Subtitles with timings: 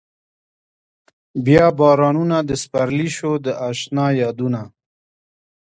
[1.45, 4.61] بيا بارانونه د سپرلي شو د اشنا يادونه